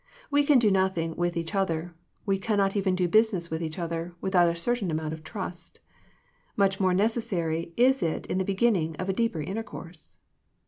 [0.31, 1.93] We can do nothing with each other,
[2.25, 5.79] we cannot even do business with each other, without a certain amount of trust
[6.57, 10.17] Much more necessary is it in the beginning of a deeper intercourse.